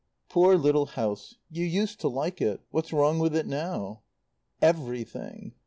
"Poor 0.29 0.55
little 0.57 0.87
house. 0.87 1.35
You 1.51 1.63
used 1.63 1.99
to 1.99 2.07
like 2.07 2.41
it. 2.41 2.59
What's 2.71 2.91
wrong 2.91 3.19
with 3.19 3.35
it 3.35 3.45
now?" 3.45 4.01
"Everything. 4.59 5.53